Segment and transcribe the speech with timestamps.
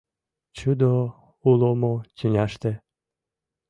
[0.57, 0.91] Чудо
[1.49, 2.71] уло мо тӱняште?»